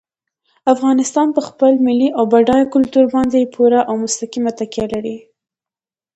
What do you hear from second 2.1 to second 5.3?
او بډایه کلتور باندې پوره او مستقیمه تکیه لري.